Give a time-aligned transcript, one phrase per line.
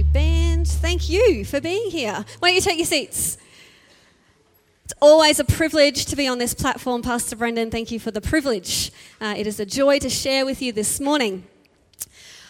[0.00, 0.66] you, band.
[0.66, 2.24] Thank you for being here.
[2.38, 3.36] Why don't you take your seats?
[4.84, 7.70] It's always a privilege to be on this platform, Pastor Brendan.
[7.70, 8.92] Thank you for the privilege.
[9.20, 11.44] Uh, it is a joy to share with you this morning.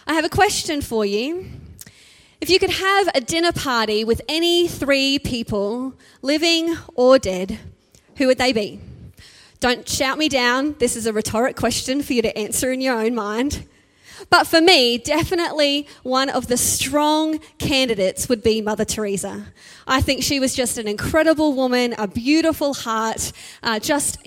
[0.07, 1.45] I have a question for you.
[2.39, 7.59] If you could have a dinner party with any three people, living or dead,
[8.15, 8.79] who would they be?
[9.59, 10.75] Don't shout me down.
[10.79, 13.67] This is a rhetoric question for you to answer in your own mind.
[14.29, 19.47] But for me, definitely one of the strong candidates would be Mother Teresa.
[19.87, 23.31] I think she was just an incredible woman, a beautiful heart,
[23.63, 24.17] uh, just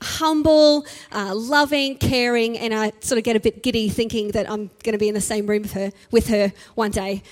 [0.00, 4.70] humble, uh, loving, caring, and I sort of get a bit giddy thinking that I'm
[4.82, 7.22] going to be in the same room with her, with her one day.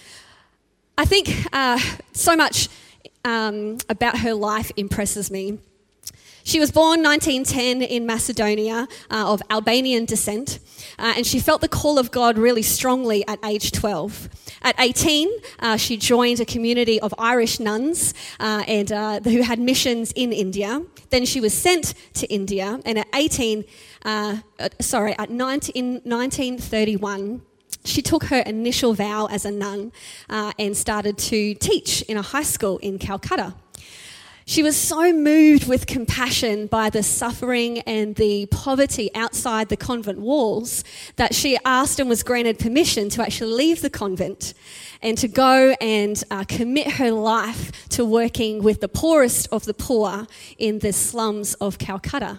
[0.99, 1.79] I think uh,
[2.13, 2.69] so much
[3.25, 5.59] um, about her life impresses me.
[6.47, 10.61] She was born 1910 in Macedonia uh, of Albanian descent,
[10.97, 14.29] uh, and she felt the call of God really strongly at age 12.
[14.63, 19.59] At 18, uh, she joined a community of Irish nuns uh, and uh, who had
[19.59, 20.83] missions in India.
[21.11, 23.65] Then she was sent to India, and at 18,
[24.05, 24.37] uh,
[24.81, 27.43] sorry, at 19, in 1931
[27.85, 29.93] she took her initial vow as a nun
[30.29, 33.55] and started to teach in a high school in Calcutta.
[34.49, 40.21] She was so moved with compassion by the suffering and the poverty outside the convent
[40.21, 40.85] walls
[41.17, 44.55] that she asked and was granted permission to actually leave the convent
[45.03, 49.75] and to go and uh, commit her life to working with the poorest of the
[49.75, 52.39] poor in the slums of Calcutta.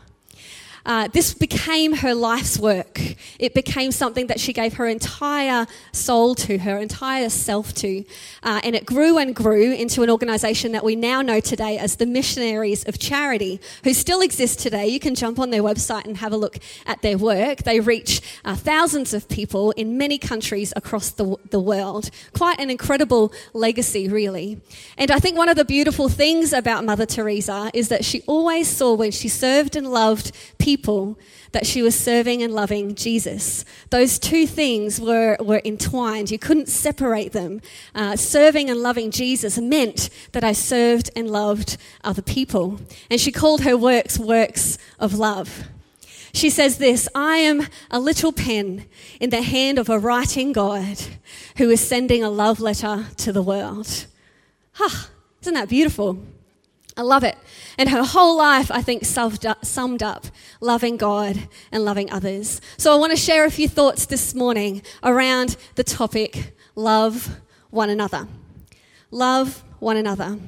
[0.88, 3.02] Uh, this became her life's work.
[3.40, 8.06] It became something that she gave her entire soul to, her entire self to.
[8.42, 11.98] Uh, and it grew and grew into an organization that we now know today as
[11.98, 14.88] the Missionaries of Charity, who still exist today.
[14.88, 17.64] You can jump on their website and have a look at their work.
[17.64, 22.10] They reach uh, thousands of people in many countries across the, the world.
[22.34, 24.62] Quite an incredible legacy, really.
[24.98, 28.70] And I think one of the beautiful things about Mother Teresa is that she always
[28.70, 31.18] saw when she served and loved people people
[31.54, 33.66] that she was serving and loving Jesus.
[33.90, 36.30] Those two things were, were entwined.
[36.30, 37.62] You couldn't separate them.
[37.96, 42.80] Uh, serving and loving Jesus meant that I served and loved other people.
[43.10, 45.64] And she called her works works of love.
[46.32, 48.86] She says this I am a little pen
[49.20, 50.98] in the hand of a writing God
[51.58, 54.06] who is sending a love letter to the world.
[54.74, 55.08] Huh,
[55.42, 56.20] isn't that beautiful?
[56.98, 57.38] I love it.
[57.78, 60.26] And her whole life, I think, summed up
[60.60, 62.60] loving God and loving others.
[62.78, 67.92] So I want to share a few thoughts this morning around the topic love one
[67.92, 68.28] another.
[69.12, 70.40] Love one another.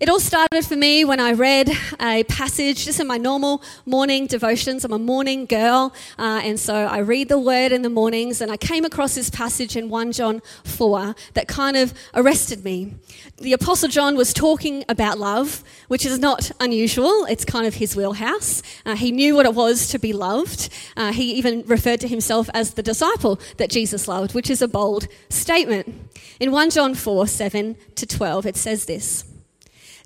[0.00, 4.28] It all started for me when I read a passage just in my normal morning
[4.28, 4.84] devotions.
[4.84, 8.48] I'm a morning girl, uh, and so I read the word in the mornings, and
[8.48, 12.94] I came across this passage in 1 John 4 that kind of arrested me.
[13.38, 17.96] The Apostle John was talking about love, which is not unusual, it's kind of his
[17.96, 18.62] wheelhouse.
[18.86, 20.68] Uh, he knew what it was to be loved.
[20.96, 24.68] Uh, he even referred to himself as the disciple that Jesus loved, which is a
[24.68, 25.92] bold statement.
[26.38, 29.27] In 1 John 4 7 to 12, it says this.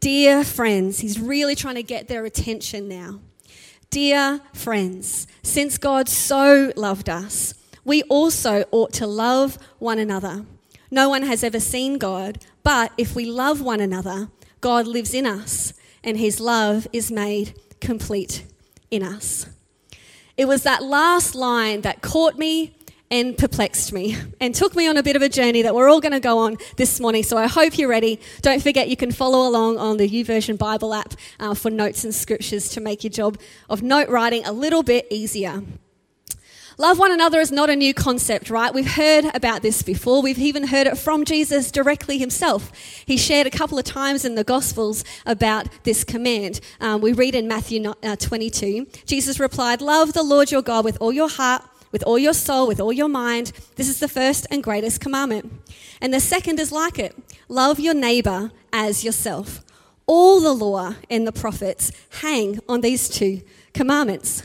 [0.00, 3.20] Dear friends, he's really trying to get their attention now.
[3.90, 7.52] Dear friends, since God so loved us,
[7.84, 10.46] we also ought to love one another.
[10.90, 14.30] No one has ever seen God, but if we love one another,
[14.62, 18.44] God lives in us, and his love is made complete
[18.90, 19.46] in us.
[20.38, 22.74] It was that last line that caught me
[23.10, 26.00] and perplexed me and took me on a bit of a journey that we're all
[26.00, 27.22] going to go on this morning.
[27.24, 28.20] So I hope you're ready.
[28.40, 32.14] Don't forget you can follow along on the YouVersion Bible app uh, for notes and
[32.14, 33.38] scriptures to make your job
[33.68, 35.62] of note writing a little bit easier.
[36.78, 38.72] Love one another is not a new concept, right?
[38.72, 40.22] We've heard about this before.
[40.22, 42.72] We've even heard it from Jesus directly himself.
[43.04, 46.60] He shared a couple of times in the Gospels about this command.
[46.80, 50.96] Um, we read in Matthew uh, 22 Jesus replied, Love the Lord your God with
[51.02, 53.52] all your heart with all your soul, with all your mind.
[53.76, 55.52] This is the first and greatest commandment.
[56.00, 57.16] And the second is like it
[57.48, 59.60] love your neighbor as yourself.
[60.06, 63.42] All the law and the prophets hang on these two
[63.74, 64.42] commandments.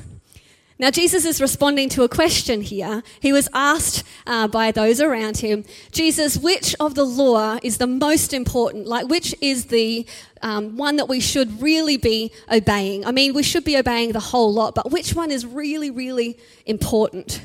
[0.78, 3.02] Now, Jesus is responding to a question here.
[3.22, 7.88] He was asked uh, by those around him, Jesus, which of the law is the
[7.88, 8.86] most important?
[8.86, 10.06] Like, which is the
[10.42, 13.06] um, one that we should really be obeying?
[13.06, 16.38] I mean, we should be obeying the whole lot, but which one is really, really
[16.66, 17.42] important?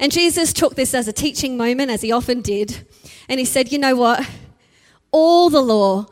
[0.00, 2.84] And Jesus took this as a teaching moment, as he often did,
[3.28, 4.28] and he said, You know what?
[5.12, 6.06] All the law,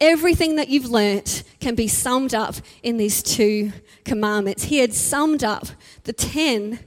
[0.00, 3.72] everything that you've learnt, can be summed up in these two
[4.04, 4.64] commandments.
[4.64, 5.68] He had summed up
[6.10, 6.80] the 10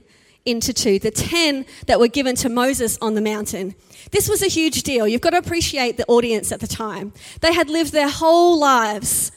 [0.44, 3.74] into two, the 10 that were given to Moses on the mountain.
[4.10, 5.08] This was a huge deal.
[5.08, 7.14] You've got to appreciate the audience at the time.
[7.40, 9.32] They had lived their whole lives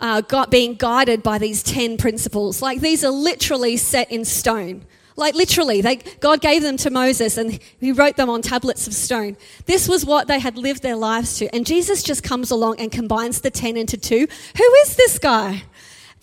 [0.00, 2.60] uh, got, being guided by these 10 principles.
[2.60, 4.86] Like these are literally set in stone.
[5.14, 8.94] Like literally, they, God gave them to Moses and he wrote them on tablets of
[8.94, 9.36] stone.
[9.66, 11.54] This was what they had lived their lives to.
[11.54, 14.26] And Jesus just comes along and combines the 10 into two.
[14.56, 15.62] Who is this guy?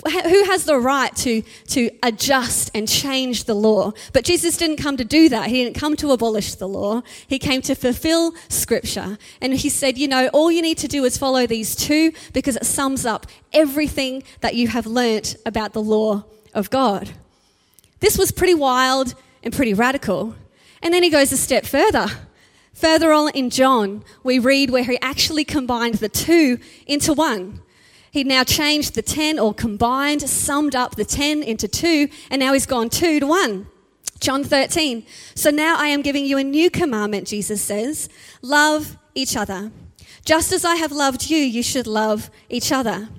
[0.06, 3.92] Who has the right to, to adjust and change the law?
[4.14, 5.50] But Jesus didn't come to do that.
[5.50, 7.02] He didn't come to abolish the law.
[7.28, 9.18] He came to fulfill scripture.
[9.42, 12.56] And he said, you know, all you need to do is follow these two because
[12.56, 16.24] it sums up everything that you have learnt about the law
[16.54, 17.10] of God.
[18.00, 20.34] This was pretty wild and pretty radical.
[20.82, 22.08] And then he goes a step further.
[22.74, 27.60] Further on in John, we read where he actually combined the two into one.
[28.12, 32.54] He'd now changed the 10 or combined, summed up the 10 into two, and now
[32.54, 33.68] he's gone two to one.
[34.20, 35.06] John 13.
[35.36, 38.10] So now I am giving you a new commandment, Jesus says
[38.42, 39.72] love each other.
[40.26, 43.10] Just as I have loved you, you should love each other.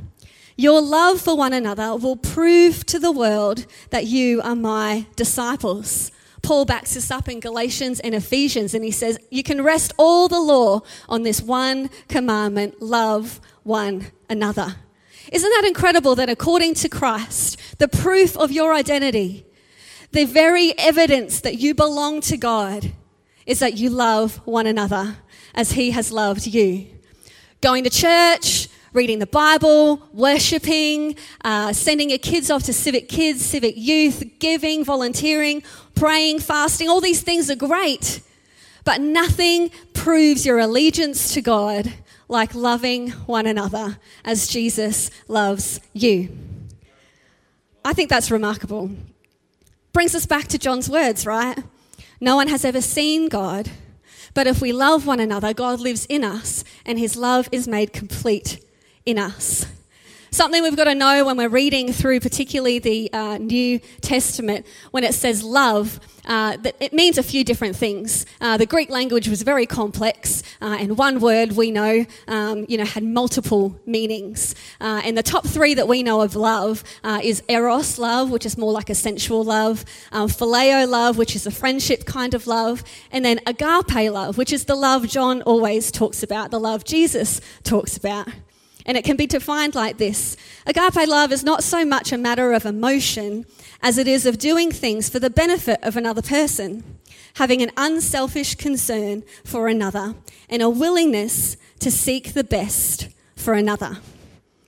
[0.57, 6.13] Your love for one another will prove to the world that you are my disciples.
[6.43, 10.29] Paul backs this up in Galatians and Ephesians, and he says, You can rest all
[10.29, 14.77] the law on this one commandment love one another.
[15.33, 19.47] Isn't that incredible that according to Christ, the proof of your identity,
[20.13, 22.93] the very evidence that you belong to God,
[23.47, 25.17] is that you love one another
[25.55, 26.87] as He has loved you?
[27.61, 31.15] Going to church, reading the Bible, worshipping,
[31.45, 35.63] uh, sending your kids off to civic kids, civic youth, giving, volunteering,
[35.95, 38.21] praying, fasting, all these things are great.
[38.85, 41.93] But nothing proves your allegiance to God
[42.31, 46.29] like loving one another as Jesus loves you.
[47.85, 48.91] I think that's remarkable.
[49.93, 51.59] Brings us back to John's words, right?
[52.21, 53.71] No one has ever seen God,
[54.33, 57.93] but if we love one another, God lives in us and his love is made
[57.93, 58.65] complete
[59.05, 59.67] in us.
[60.33, 65.03] Something we've got to know when we're reading through, particularly the uh, New Testament, when
[65.03, 68.27] it says love, uh, that it means a few different things.
[68.41, 72.79] Uh, the Greek language was very complex, uh, and one word we know, um, you
[72.79, 74.55] know, had multiple meanings.
[74.81, 78.47] Uh, and the top three that we know of love uh, is eros love, which
[78.47, 82.47] is more like a sensual love, um, phileo love, which is a friendship kind of
[82.47, 86.85] love, and then agape love, which is the love John always talks about, the love
[86.85, 88.29] Jesus talks about.
[88.91, 92.53] And it can be defined like this Agape love is not so much a matter
[92.53, 93.47] of emotion
[93.81, 96.83] as it is of doing things for the benefit of another person,
[97.35, 100.17] having an unselfish concern for another,
[100.49, 103.99] and a willingness to seek the best for another.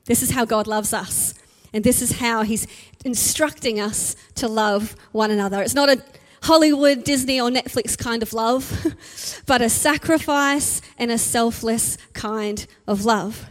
[0.04, 1.34] This is how God loves us.
[1.72, 2.68] And this is how He's
[3.04, 5.60] instructing us to love one another.
[5.62, 6.00] It's not a
[6.44, 13.04] Hollywood, Disney, or Netflix kind of love, but a sacrifice and a selfless kind of
[13.04, 13.48] love.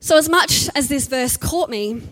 [0.00, 2.02] So, as much as this verse caught me,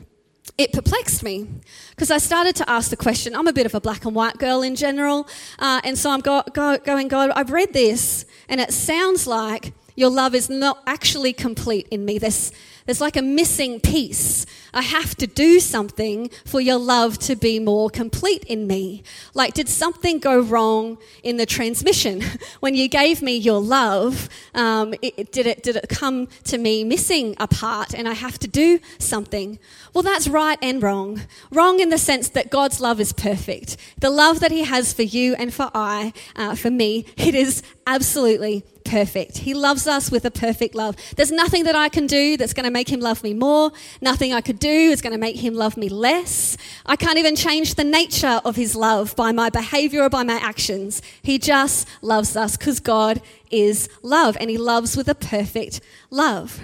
[0.58, 1.46] it perplexed me
[1.90, 3.34] because I started to ask the question.
[3.36, 5.28] I'm a bit of a black and white girl in general,
[5.58, 9.72] uh, and so I'm go, go, going, God, I've read this, and it sounds like
[9.94, 12.18] your love is not actually complete in me.
[12.18, 12.52] There's,
[12.86, 14.46] there's like a missing piece.
[14.72, 19.02] I have to do something for your love to be more complete in me.
[19.34, 22.22] Like, did something go wrong in the transmission?
[22.60, 26.84] when you gave me your love, um, it, did, it, did it come to me
[26.84, 29.58] missing a part and I have to do something?
[29.92, 31.22] Well, that's right and wrong.
[31.50, 33.76] Wrong in the sense that God's love is perfect.
[34.00, 37.62] The love that He has for you and for I, uh, for me, it is
[37.86, 39.38] absolutely perfect.
[39.38, 40.96] He loves us with a perfect love.
[41.16, 43.72] There's nothing that I can do that's going to make him love me more.
[44.00, 46.56] Nothing I could do is going to make him love me less.
[46.86, 50.36] I can't even change the nature of his love by my behavior or by my
[50.36, 51.02] actions.
[51.22, 56.60] He just loves us because God is love and he loves with a perfect love.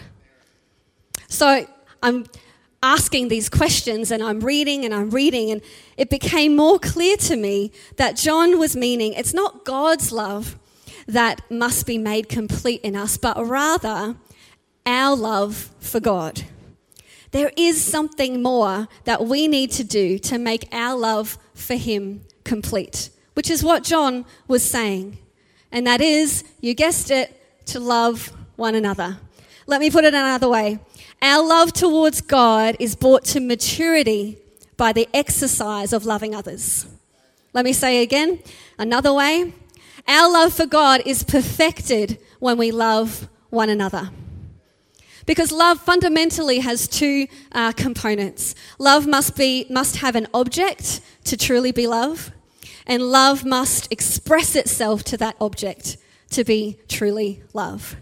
[1.29, 1.67] So
[2.03, 2.27] I'm
[2.83, 5.63] asking these questions and I'm reading and I'm reading, and
[5.97, 10.59] it became more clear to me that John was meaning it's not God's love
[11.07, 14.17] that must be made complete in us, but rather
[14.87, 16.43] our love for God.
[17.31, 22.23] There is something more that we need to do to make our love for Him
[22.45, 25.19] complete, which is what John was saying.
[25.71, 29.19] And that is, you guessed it, to love one another.
[29.67, 30.79] Let me put it another way.
[31.23, 34.39] Our love towards God is brought to maturity
[34.77, 36.87] by the exercise of loving others.
[37.55, 38.41] Let me say again,
[38.79, 39.55] another way.
[40.07, 44.11] Our love for God is perfected when we love one another.
[45.27, 48.55] Because love fundamentally has two uh, components.
[48.79, 52.33] Love must be must have an object to truly be love,
[52.87, 55.97] and love must express itself to that object
[56.31, 57.97] to be truly love.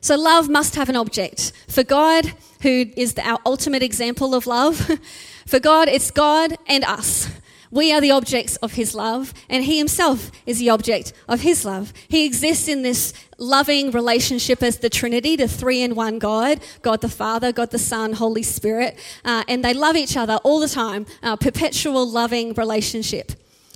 [0.00, 1.52] So love must have an object.
[1.68, 2.32] For God,
[2.62, 4.90] who is our ultimate example of love,
[5.46, 7.28] for God, it's God and us.
[7.72, 11.64] We are the objects of his love, and he himself is the object of his
[11.64, 11.92] love.
[12.08, 17.00] He exists in this loving relationship as the Trinity, the three in one God God
[17.00, 18.98] the Father, God the Son, Holy Spirit.
[19.24, 23.32] Uh, and they love each other all the time, uh, perpetual loving relationship.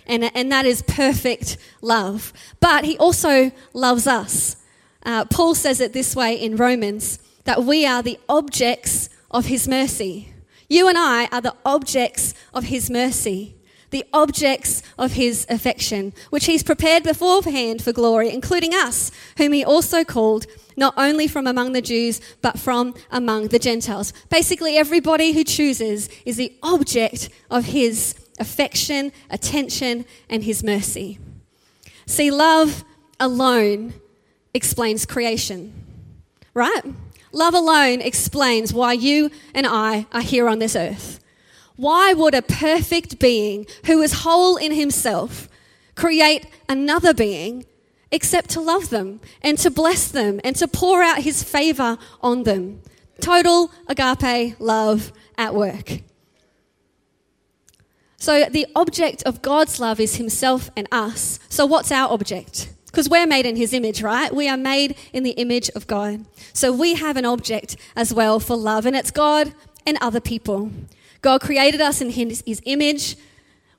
[0.06, 2.32] And, and that is perfect love.
[2.60, 4.56] But he also loves us.
[5.04, 9.68] Uh, Paul says it this way in Romans that we are the objects of his
[9.68, 10.32] mercy.
[10.68, 13.54] You and I are the objects of his mercy
[13.94, 19.64] the objects of his affection, which he's prepared beforehand for glory, including us, whom he
[19.64, 20.46] also called
[20.76, 24.12] not only from among the Jews, but from among the Gentiles.
[24.30, 31.20] Basically, everybody who chooses is the object of his affection, attention, and his mercy.
[32.04, 32.82] See, love
[33.20, 33.94] alone
[34.52, 35.72] explains creation,
[36.52, 36.82] right?
[37.30, 41.20] Love alone explains why you and I are here on this earth.
[41.76, 45.48] Why would a perfect being who is whole in himself
[45.94, 47.66] create another being
[48.12, 52.44] except to love them and to bless them and to pour out his favor on
[52.44, 52.80] them?
[53.20, 56.00] Total agape love at work.
[58.16, 61.38] So, the object of God's love is himself and us.
[61.50, 62.70] So, what's our object?
[62.86, 64.34] Because we're made in his image, right?
[64.34, 66.24] We are made in the image of God.
[66.54, 69.52] So, we have an object as well for love, and it's God
[69.84, 70.70] and other people.
[71.24, 73.16] God created us in his, image.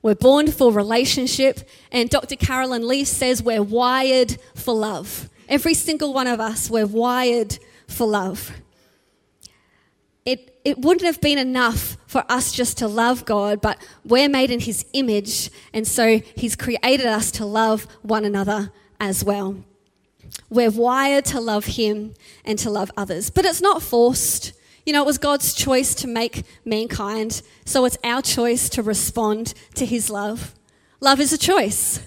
[0.01, 1.69] We're born for relationship.
[1.91, 2.35] And Dr.
[2.35, 5.29] Caroline Leaf says we're wired for love.
[5.47, 8.51] Every single one of us, we're wired for love.
[10.25, 14.49] It, it wouldn't have been enough for us just to love God, but we're made
[14.49, 19.63] in His image, and so He's created us to love one another as well.
[20.49, 24.53] We're wired to love Him and to love others, but it's not forced.
[24.85, 29.53] You know, it was God's choice to make mankind, so it's our choice to respond
[29.73, 30.53] to his love.
[30.99, 31.99] Love is a choice.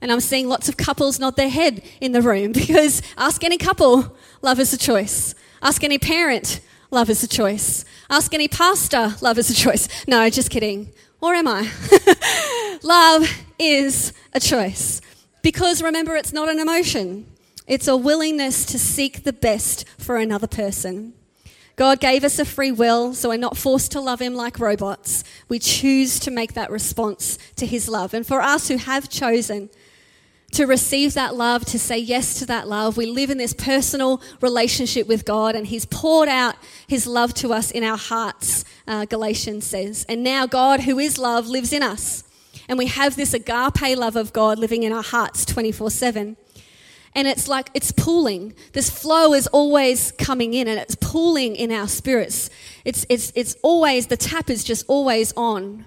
[0.00, 3.58] And I'm seeing lots of couples nod their head in the room because ask any
[3.58, 5.34] couple, love is a choice.
[5.62, 7.84] Ask any parent, love is a choice.
[8.10, 9.88] Ask any pastor, love is a choice.
[10.06, 10.92] No, just kidding.
[11.20, 11.70] Or am I?
[12.82, 13.28] love
[13.58, 15.00] is a choice.
[15.42, 17.26] Because remember, it's not an emotion,
[17.66, 21.14] it's a willingness to seek the best for another person.
[21.76, 25.22] God gave us a free will, so we're not forced to love Him like robots.
[25.48, 28.14] We choose to make that response to His love.
[28.14, 29.68] And for us who have chosen
[30.52, 34.22] to receive that love, to say yes to that love, we live in this personal
[34.40, 36.56] relationship with God, and He's poured out
[36.86, 40.06] His love to us in our hearts, uh, Galatians says.
[40.08, 42.24] And now God, who is love, lives in us.
[42.70, 46.36] And we have this agape love of God living in our hearts 24 7
[47.16, 48.54] and it's like it's pooling.
[48.74, 52.50] This flow is always coming in and it's pooling in our spirits.
[52.84, 55.86] It's, it's, it's always, the tap is just always on.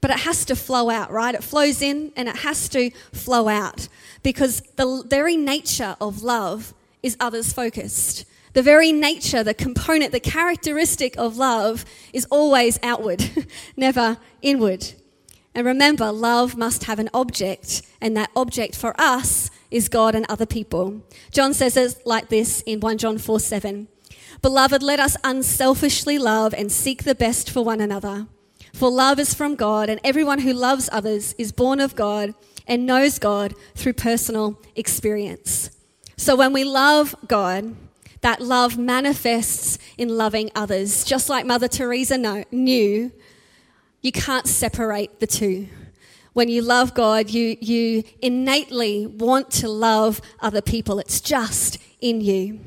[0.00, 1.34] But it has to flow out, right?
[1.34, 3.88] It flows in and it has to flow out
[4.22, 8.24] because the very nature of love is others focused.
[8.52, 14.92] The very nature, the component, the characteristic of love is always outward, never inward.
[15.56, 20.26] And remember, love must have an object, and that object for us is God and
[20.28, 21.02] other people.
[21.30, 23.88] John says it like this in 1 John 4 7.
[24.40, 28.26] Beloved, let us unselfishly love and seek the best for one another.
[28.72, 32.34] For love is from God, and everyone who loves others is born of God
[32.66, 35.70] and knows God through personal experience.
[36.16, 37.74] So when we love God,
[38.20, 41.04] that love manifests in loving others.
[41.04, 43.12] Just like Mother Teresa knew,
[44.02, 45.68] you can't separate the two
[46.32, 50.98] when you love God, you, you innately want to love other people.
[50.98, 52.60] It's just in you.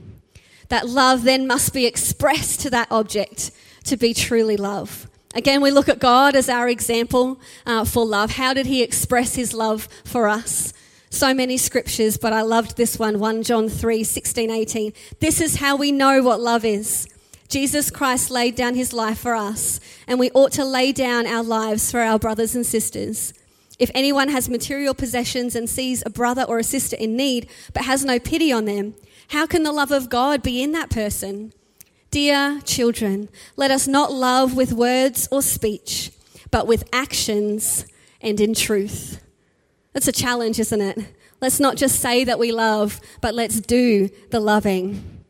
[0.69, 3.51] That love then must be expressed to that object
[3.85, 5.07] to be truly love.
[5.33, 8.31] Again, we look at God as our example uh, for love.
[8.31, 10.73] How did he express his love for us?
[11.09, 14.93] So many scriptures, but I loved this one 1 John 3 16, 18.
[15.19, 17.07] This is how we know what love is.
[17.49, 21.43] Jesus Christ laid down his life for us, and we ought to lay down our
[21.43, 23.33] lives for our brothers and sisters.
[23.81, 27.85] If anyone has material possessions and sees a brother or a sister in need, but
[27.85, 28.93] has no pity on them,
[29.29, 31.51] how can the love of God be in that person?
[32.11, 36.11] Dear children, let us not love with words or speech,
[36.51, 37.87] but with actions
[38.21, 39.19] and in truth.
[39.93, 40.99] That's a challenge, isn't it?
[41.41, 45.23] Let's not just say that we love, but let's do the loving.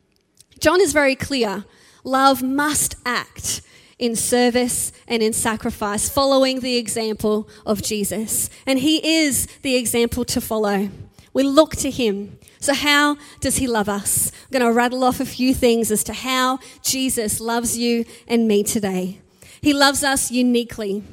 [0.60, 1.63] John is very clear
[2.03, 3.62] Love must act
[4.01, 8.50] in service and in sacrifice, following the example of Jesus.
[8.65, 10.89] And he is the example to follow.
[11.34, 12.38] We look to him.
[12.60, 14.31] So, how does he love us?
[14.43, 18.48] I'm going to rattle off a few things as to how Jesus loves you and
[18.48, 19.20] me today.
[19.62, 21.03] He loves us uniquely.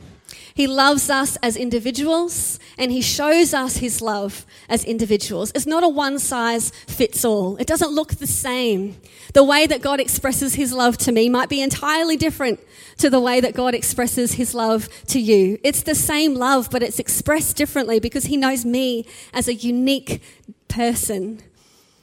[0.54, 5.52] He loves us as individuals and He shows us His love as individuals.
[5.54, 9.00] It's not a one size fits all, it doesn't look the same.
[9.35, 12.61] The way that God expresses His love to me might be entirely different
[12.99, 15.58] to the way that God expresses His love to you.
[15.62, 20.23] It's the same love, but it's expressed differently because He knows me as a unique
[20.68, 21.42] person.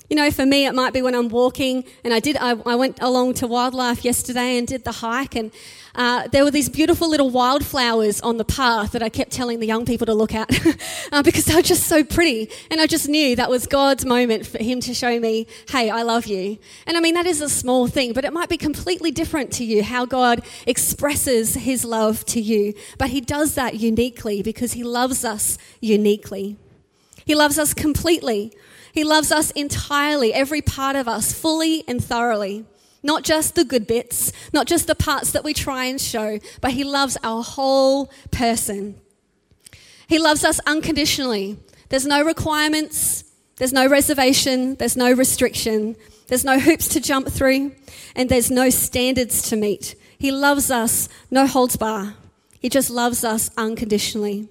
[0.10, 2.38] You know, for me, it might be when I'm walking, and I did.
[2.38, 5.52] I, I went along to wildlife yesterday and did the hike, and
[5.96, 9.66] uh, there were these beautiful little wildflowers on the path that I kept telling the
[9.66, 10.48] young people to look at
[11.12, 14.46] uh, because they were just so pretty, and I just knew that was God's moment
[14.46, 17.50] for Him to show me, "Hey, I love you." And I mean, that is a
[17.50, 22.24] small thing, but it might be completely different to you how God expresses His love
[22.26, 22.76] to you.
[23.00, 26.58] But He does that uniquely because He loves us uniquely.
[27.26, 28.54] He loves us completely.
[28.96, 32.66] He loves us entirely, every part of us, fully and thoroughly.
[33.04, 36.72] Not just the good bits, not just the parts that we try and show, but
[36.72, 38.96] He loves our whole person.
[40.08, 41.60] He loves us unconditionally.
[41.90, 43.26] There's no requirements,
[43.58, 45.98] there's no reservation, there's no restriction,
[46.28, 47.74] there's no hoops to jump through,
[48.16, 49.96] and there's no standards to meet.
[50.18, 52.16] He loves us, no holds bar.
[52.60, 54.48] He just loves us unconditionally.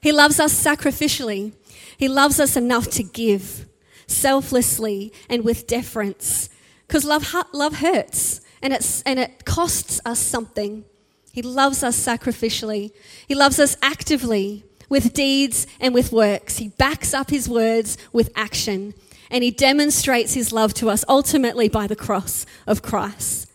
[0.00, 1.52] He loves us sacrificially.
[1.96, 3.66] He loves us enough to give
[4.06, 6.48] selflessly and with deference.
[6.86, 10.84] Because love, love hurts and, it's, and it costs us something.
[11.32, 12.92] He loves us sacrificially,
[13.28, 16.58] He loves us actively with deeds and with works.
[16.58, 18.94] He backs up His words with action
[19.30, 23.50] and He demonstrates His love to us ultimately by the cross of Christ.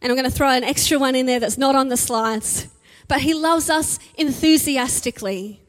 [0.00, 2.68] And I'm going to throw an extra one in there that's not on the slides.
[3.08, 5.60] But He loves us enthusiastically.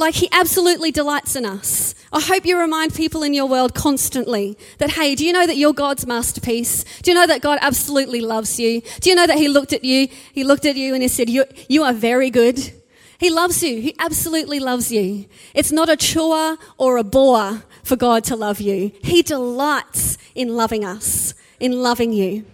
[0.00, 1.94] Like he absolutely delights in us.
[2.10, 5.58] I hope you remind people in your world constantly that, hey, do you know that
[5.58, 6.84] you're God's masterpiece?
[7.02, 8.80] Do you know that God absolutely loves you?
[9.00, 11.28] Do you know that he looked at you, he looked at you and he said,
[11.28, 12.72] you, you are very good.
[13.18, 13.82] He loves you.
[13.82, 15.26] He absolutely loves you.
[15.54, 18.92] It's not a chore or a bore for God to love you.
[19.02, 22.46] He delights in loving us, in loving you.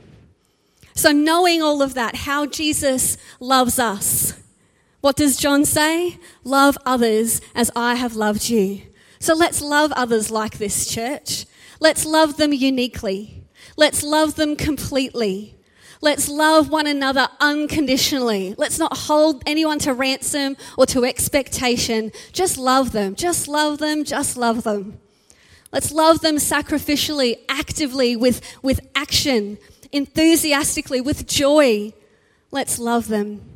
[0.94, 4.34] So, knowing all of that, how Jesus loves us,
[5.06, 6.18] what does John say?
[6.42, 8.82] Love others as I have loved you.
[9.20, 11.46] So let's love others like this, church.
[11.78, 13.44] Let's love them uniquely.
[13.76, 15.54] Let's love them completely.
[16.00, 18.56] Let's love one another unconditionally.
[18.58, 22.10] Let's not hold anyone to ransom or to expectation.
[22.32, 23.14] Just love them.
[23.14, 24.02] Just love them.
[24.02, 24.98] Just love them.
[25.70, 29.58] Let's love them sacrificially, actively, with, with action,
[29.92, 31.92] enthusiastically, with joy.
[32.50, 33.55] Let's love them.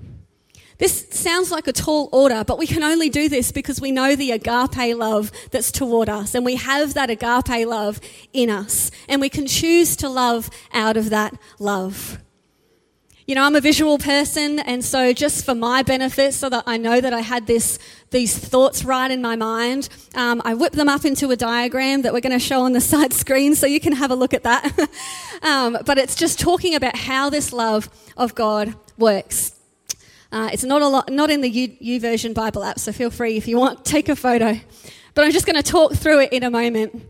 [0.81, 4.16] This sounds like a tall order, but we can only do this because we know
[4.16, 8.01] the agape love that's toward us, and we have that agape love
[8.33, 12.19] in us, and we can choose to love out of that love.
[13.27, 16.79] You know, I'm a visual person, and so just for my benefit, so that I
[16.79, 17.79] know that I had this,
[18.11, 22.14] these thoughts right in my mind, um, I whipped them up into a diagram that
[22.14, 24.45] we're going to show on the side screen so you can have a look at
[24.45, 24.88] that.
[25.43, 29.60] um, but it's just talking about how this love of God works.
[30.33, 33.49] Uh, it's not, a lot, not in the YouVersion Bible app, so feel free if
[33.49, 34.59] you want, take a photo.
[35.14, 37.03] But I'm just going to talk through it in a moment.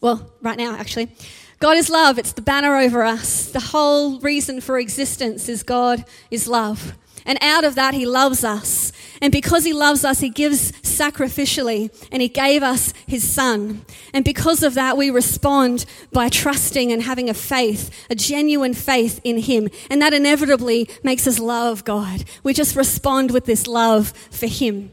[0.00, 1.10] Well, right now, actually.
[1.58, 2.18] God is love.
[2.18, 3.50] It's the banner over us.
[3.50, 6.94] The whole reason for existence is God is love.
[7.26, 8.92] And out of that, He loves us.
[9.20, 13.84] And because He loves us, He gives sacrificially, and He gave us His Son.
[14.12, 19.20] And because of that, we respond by trusting and having a faith, a genuine faith
[19.24, 19.68] in Him.
[19.88, 22.24] And that inevitably makes us love God.
[22.42, 24.90] We just respond with this love for Him.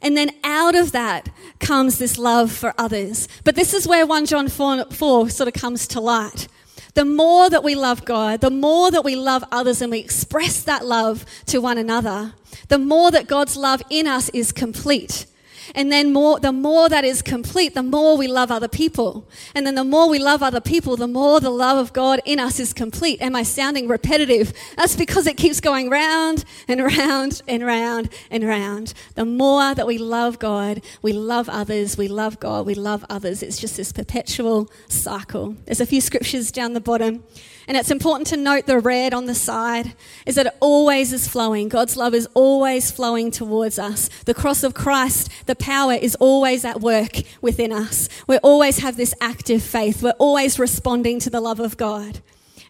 [0.00, 1.28] And then out of that
[1.60, 3.28] comes this love for others.
[3.44, 6.48] But this is where 1 John 4, 4 sort of comes to light.
[6.94, 10.62] The more that we love God, the more that we love others and we express
[10.64, 12.34] that love to one another,
[12.68, 15.26] the more that God's love in us is complete.
[15.74, 19.28] And then more, the more that is complete, the more we love other people.
[19.54, 22.38] And then the more we love other people, the more the love of God in
[22.38, 23.20] us is complete.
[23.22, 24.52] Am I sounding repetitive?
[24.76, 28.94] That's because it keeps going round and round and round and round.
[29.14, 33.42] The more that we love God, we love others, we love God, we love others.
[33.42, 35.56] It's just this perpetual cycle.
[35.64, 37.24] There's a few scriptures down the bottom.
[37.68, 39.94] And it's important to note the red on the side
[40.26, 41.68] is that it always is flowing.
[41.68, 44.08] God's love is always flowing towards us.
[44.24, 48.08] The cross of Christ, the power is always at work within us.
[48.26, 50.02] We always have this active faith.
[50.02, 52.20] We're always responding to the love of God.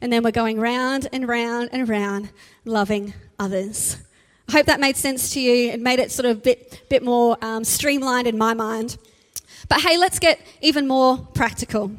[0.00, 2.30] And then we're going round and round and round,
[2.64, 3.96] loving others.
[4.48, 7.02] I hope that made sense to you and made it sort of a bit, bit
[7.02, 8.98] more um, streamlined in my mind.
[9.68, 11.92] But hey, let's get even more practical.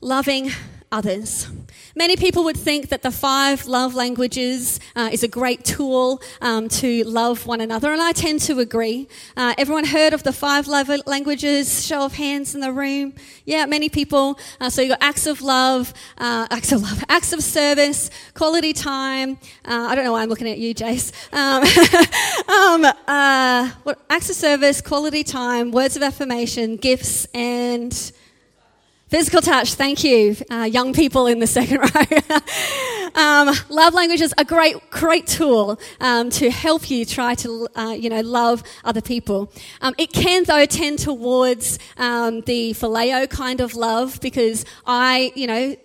[0.00, 0.50] Loving
[0.92, 1.48] others.
[1.94, 6.68] Many people would think that the five love languages uh, is a great tool um,
[6.68, 9.08] to love one another, and I tend to agree.
[9.36, 11.86] Uh, everyone heard of the five love languages?
[11.86, 13.14] Show of hands in the room.
[13.44, 14.38] Yeah, many people.
[14.60, 18.72] Uh, so you got acts of love, uh, acts of love, acts of service, quality
[18.72, 19.38] time.
[19.64, 21.12] Uh, I don't know why I'm looking at you, Jace.
[21.32, 28.12] Um, um, uh, what, acts of service, quality time, words of affirmation, gifts, and
[29.08, 33.12] Physical touch, thank you, uh, young people in the second row.
[33.14, 37.94] um, love language is a great, great tool um, to help you try to, uh,
[37.96, 39.52] you know, love other people.
[39.80, 45.46] Um, it can, though, tend towards um, the phileo kind of love because I, you
[45.46, 45.76] know,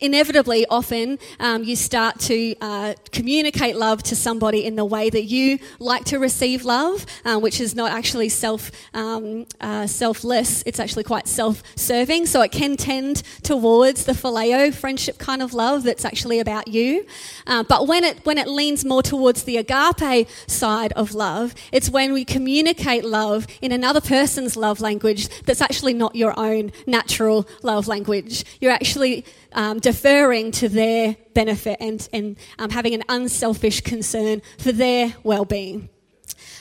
[0.00, 5.24] inevitably, often um, you start to uh, communicate love to somebody in the way that
[5.24, 10.62] you like to receive love, uh, which is not actually self um, uh, selfless.
[10.66, 12.26] It's actually quite self-serving.
[12.26, 17.06] So it can tend towards the phileo friendship kind of love that's actually about you.
[17.46, 21.88] Uh, but when it when it leans more towards the agape side of love, it's
[21.90, 27.46] when we communicate love in another person's love language that's actually not your own natural
[27.62, 28.44] love language.
[28.60, 34.72] You're actually um, deferring to their benefit and, and um, having an unselfish concern for
[34.72, 35.88] their well being.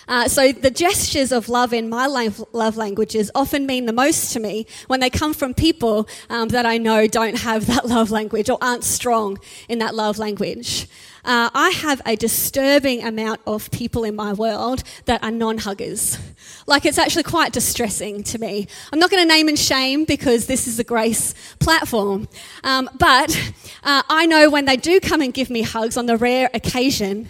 [0.08, 4.40] Uh, so the gestures of love in my love languages often mean the most to
[4.40, 8.50] me when they come from people um, that I know don't have that love language
[8.50, 10.88] or aren't strong in that love language.
[11.26, 16.20] Uh, I have a disturbing amount of people in my world that are non huggers.
[16.68, 18.68] Like, it's actually quite distressing to me.
[18.94, 22.28] I'm not going to name and shame because this is a grace platform.
[22.64, 23.36] Um, but
[23.84, 27.28] uh, I know when they do come and give me hugs on the rare occasion,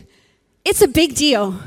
[0.65, 1.57] it's a big deal.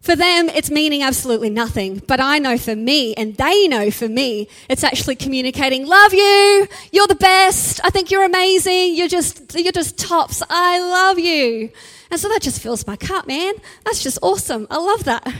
[0.00, 2.02] For them, it's meaning absolutely nothing.
[2.06, 6.66] But I know for me, and they know for me, it's actually communicating, love you,
[6.90, 11.70] you're the best, I think you're amazing, you're just, you're just tops, I love you.
[12.10, 13.54] And so that just fills my cup, man.
[13.84, 14.66] That's just awesome.
[14.70, 15.32] I love that.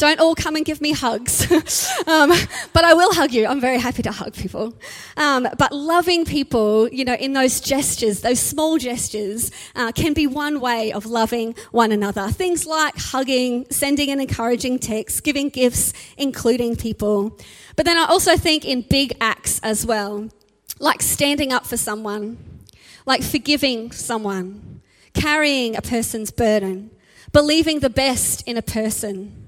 [0.00, 1.42] Don't all come and give me hugs.
[2.06, 2.32] um,
[2.72, 3.46] but I will hug you.
[3.46, 4.72] I'm very happy to hug people.
[5.18, 10.26] Um, but loving people, you know, in those gestures, those small gestures, uh, can be
[10.26, 12.30] one way of loving one another.
[12.30, 17.38] Things like hugging, sending an encouraging text, giving gifts, including people.
[17.76, 20.30] But then I also think in big acts as well,
[20.78, 22.38] like standing up for someone,
[23.04, 24.80] like forgiving someone,
[25.12, 26.90] carrying a person's burden,
[27.32, 29.39] believing the best in a person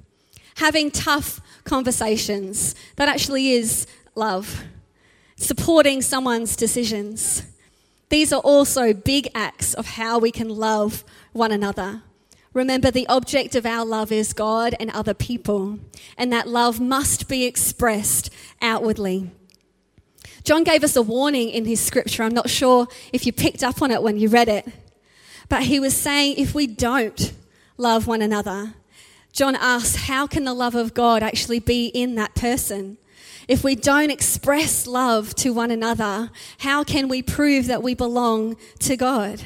[0.57, 2.75] having tough conversations.
[2.97, 4.65] That actually is love.
[5.37, 7.45] Supporting someone's decisions.
[8.09, 12.03] These are also big acts of how we can love one another.
[12.53, 15.79] Remember, the object of our love is God and other people,
[16.19, 18.29] and that love must be expressed
[18.61, 19.31] outwardly.
[20.45, 22.23] John gave us a warning in his scripture.
[22.23, 24.69] I'm not sure if you picked up on it when you read it,
[25.49, 27.33] but he was saying if we don't
[27.79, 28.75] love one another,
[29.33, 32.99] John asks, how can the love of God actually be in that person?
[33.49, 38.57] If we don't express love to one another, how can we prove that we belong
[38.81, 39.43] to God?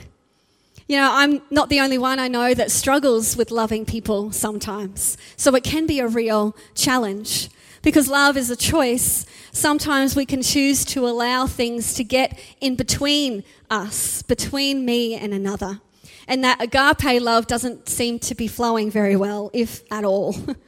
[0.89, 5.17] You know, I'm not the only one I know that struggles with loving people sometimes.
[5.37, 7.49] So it can be a real challenge.
[7.83, 12.75] Because love is a choice, sometimes we can choose to allow things to get in
[12.75, 15.81] between us, between me and another
[16.29, 20.35] and that agape love doesn't seem to be flowing very well, if at all.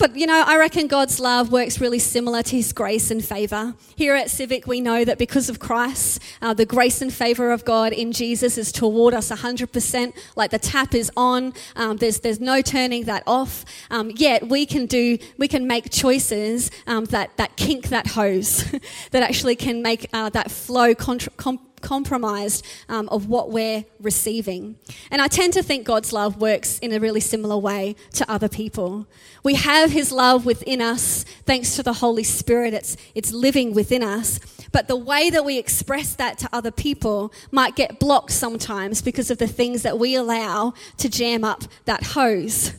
[0.00, 3.74] But, you know, I reckon God's love works really similar to his grace and favor.
[3.96, 7.66] Here at Civic, we know that because of Christ, uh, the grace and favor of
[7.66, 10.14] God in Jesus is toward us 100%.
[10.36, 13.66] Like the tap is on, um, there's, there's no turning that off.
[13.90, 18.64] Um, yet we can do, we can make choices um, that, that kink that hose,
[19.10, 24.76] that actually can make uh, that flow contra- com- compromised um, of what we're receiving.
[25.10, 28.48] And I tend to think God's love works in a really similar way to other
[28.48, 29.06] people.
[29.42, 34.02] We have His love within us thanks to the Holy Spirit, it's, it's living within
[34.02, 34.40] us.
[34.72, 39.30] But the way that we express that to other people might get blocked sometimes because
[39.30, 42.72] of the things that we allow to jam up that hose.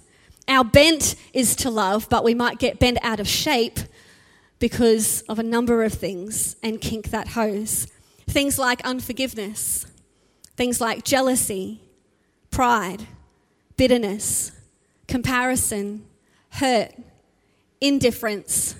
[0.48, 3.80] Our bent is to love, but we might get bent out of shape
[4.60, 7.88] because of a number of things and kink that hose.
[8.32, 9.86] Things like unforgiveness,
[10.56, 11.82] things like jealousy,
[12.50, 13.06] pride,
[13.76, 14.54] bitterness,
[15.10, 16.06] comparison,
[16.52, 16.94] hurt,
[17.82, 18.76] indifference,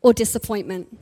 [0.00, 0.98] or disappointment.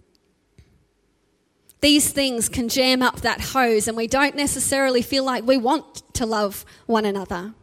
[1.82, 6.02] These things can jam up that hose, and we don't necessarily feel like we want
[6.14, 7.54] to love one another.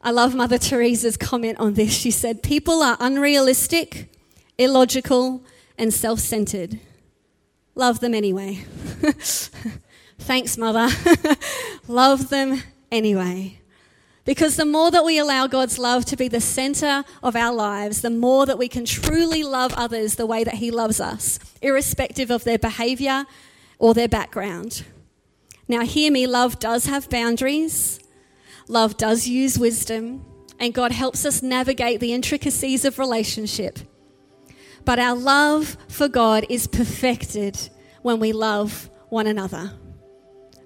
[0.00, 1.92] I love Mother Teresa's comment on this.
[1.92, 4.10] She said, People are unrealistic,
[4.56, 5.44] illogical,
[5.76, 6.80] and self centered.
[7.76, 8.64] Love them anyway.
[10.18, 10.88] Thanks, Mother.
[11.88, 13.60] love them anyway.
[14.24, 18.00] Because the more that we allow God's love to be the center of our lives,
[18.00, 22.30] the more that we can truly love others the way that He loves us, irrespective
[22.30, 23.26] of their behavior
[23.78, 24.82] or their background.
[25.68, 28.00] Now, hear me love does have boundaries,
[28.68, 30.24] love does use wisdom,
[30.58, 33.78] and God helps us navigate the intricacies of relationship.
[34.86, 37.58] But our love for God is perfected
[38.02, 39.72] when we love one another.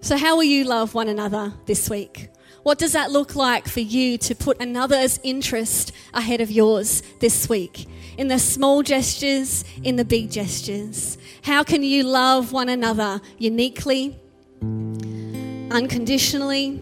[0.03, 2.29] So, how will you love one another this week?
[2.63, 7.49] What does that look like for you to put another's interest ahead of yours this
[7.49, 7.87] week?
[8.19, 11.17] In the small gestures, in the big gestures.
[11.41, 14.15] How can you love one another uniquely,
[14.61, 16.79] unconditionally,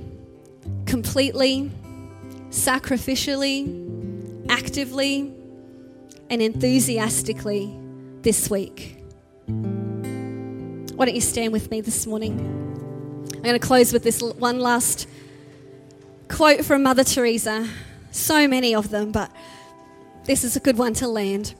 [0.86, 1.70] completely,
[2.50, 5.37] sacrificially, actively,
[6.30, 7.76] and enthusiastically
[8.22, 9.02] this week?
[9.46, 12.38] Why don't you stand with me this morning?
[13.34, 15.06] I'm going to close with this one last
[16.28, 17.68] quote from Mother Teresa.
[18.10, 19.30] So many of them, but
[20.24, 21.54] this is a good one to land.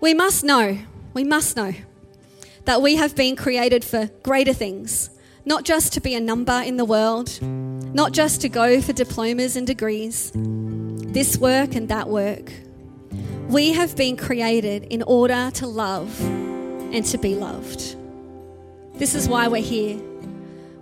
[0.00, 0.78] We must know,
[1.14, 1.72] we must know
[2.66, 5.10] that we have been created for greater things,
[5.44, 9.56] not just to be a number in the world, not just to go for diplomas
[9.56, 12.52] and degrees, this work and that work.
[13.54, 17.94] We have been created in order to love and to be loved.
[18.94, 19.96] This is why we're here.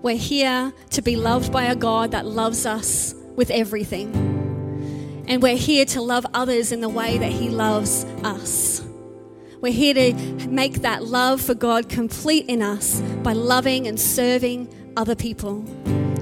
[0.00, 4.14] We're here to be loved by a God that loves us with everything.
[5.28, 8.82] And we're here to love others in the way that He loves us.
[9.60, 10.14] We're here to
[10.48, 15.58] make that love for God complete in us by loving and serving other people.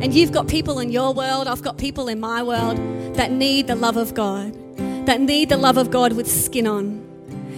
[0.02, 2.76] And you've got people in your world, I've got people in my world
[3.14, 4.52] that need the love of God,
[5.10, 7.04] that need the love of God with skin on.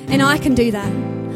[0.08, 0.90] And I can do that.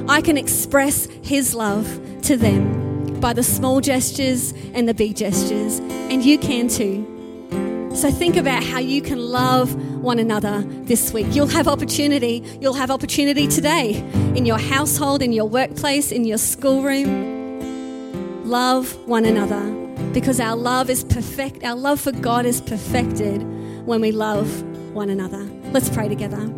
[0.09, 1.87] I can express His love
[2.23, 7.93] to them by the small gestures and the big gestures, and you can too.
[7.95, 11.27] So think about how you can love one another this week.
[11.33, 12.43] You'll have opportunity.
[12.63, 13.97] You'll have opportunity today
[14.35, 18.49] in your household, in your workplace, in your schoolroom.
[18.49, 19.71] Love one another
[20.15, 21.63] because our love is perfect.
[21.63, 23.43] Our love for God is perfected
[23.85, 24.63] when we love
[24.95, 25.47] one another.
[25.77, 26.51] Let's pray together.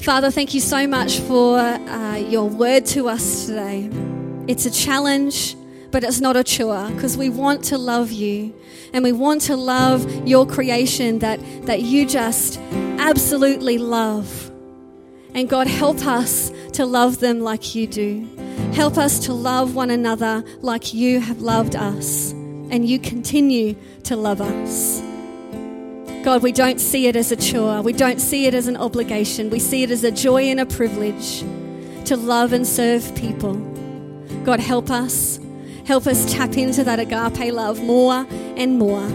[0.00, 3.88] Father, thank you so much for uh, your word to us today.
[4.48, 5.54] It's a challenge,
[5.92, 8.52] but it's not a chore because we want to love you
[8.92, 12.58] and we want to love your creation that, that you just
[12.98, 14.50] absolutely love.
[15.32, 18.28] And God, help us to love them like you do.
[18.72, 24.16] Help us to love one another like you have loved us and you continue to
[24.16, 25.11] love us.
[26.22, 27.82] God, we don't see it as a chore.
[27.82, 29.50] We don't see it as an obligation.
[29.50, 31.40] We see it as a joy and a privilege
[32.04, 33.54] to love and serve people.
[34.44, 35.40] God, help us.
[35.84, 38.24] Help us tap into that agape love more
[38.56, 39.08] and more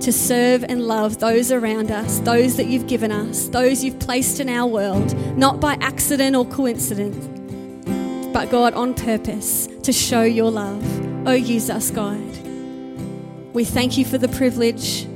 [0.00, 4.40] to serve and love those around us, those that you've given us, those you've placed
[4.40, 7.24] in our world, not by accident or coincidence,
[8.32, 10.84] but God, on purpose to show your love.
[11.28, 12.20] Oh, use us, God.
[13.54, 15.06] We thank you for the privilege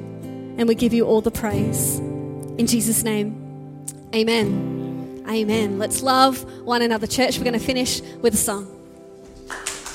[0.60, 1.98] and we give you all the praise.
[1.98, 3.82] In Jesus' name,
[4.14, 5.24] amen.
[5.26, 5.78] Amen.
[5.78, 7.06] Let's love one another.
[7.06, 8.79] Church, we're going to finish with a song.